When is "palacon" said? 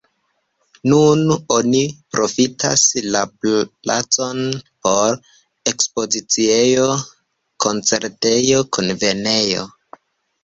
3.43-4.39